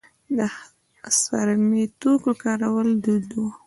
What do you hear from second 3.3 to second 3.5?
و